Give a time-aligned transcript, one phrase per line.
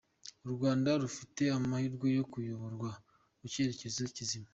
[0.45, 2.89] U Rwanda rufite amahirwe yo kuyoborwa
[3.39, 4.47] mu cyerekezo kizima.